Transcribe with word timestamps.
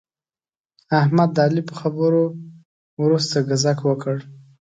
احمد 0.99 1.29
د 1.33 1.37
علي 1.45 1.61
په 1.69 1.73
خبرو 1.81 2.23
ورسته 3.03 3.35
ګذک 3.49 3.77
وکړ. 3.85 4.15